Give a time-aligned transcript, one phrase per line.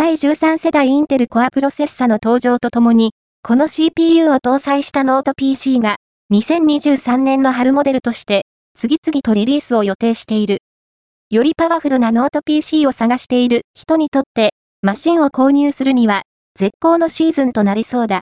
[0.00, 5.96] 第13世代インテルコアプロセッサの登場とともに、この CPU を搭載したノート PC が、
[6.32, 8.42] 2023年の春モデルとして、
[8.74, 10.60] 次々とリリースを予定している。
[11.30, 16.22] よりパワフルなノート PC を探している人にとって、マシンを購入するには、
[16.54, 18.16] 絶好のシーズンとなりそうだ。